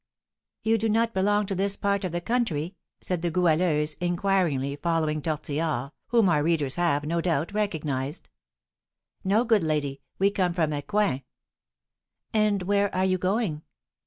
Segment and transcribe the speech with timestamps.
[0.63, 5.21] "You do not belong to this part of the country?" said the Goualeuse, inquiringly following
[5.21, 8.27] Tortillard, whom our readers have, no doubt, recognised.
[9.23, 11.21] "No, good lady, we came from Ecouen."
[12.33, 13.61] "And where are you going?"